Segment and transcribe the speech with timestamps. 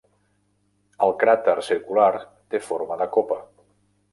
[1.07, 2.09] El cràter circular
[2.55, 3.39] té forma de copa.